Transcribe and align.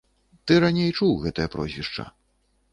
Ты 0.47 0.53
раней 0.63 0.89
чуў 0.97 1.15
гэтае 1.27 1.47
прозвішча. 1.59 2.11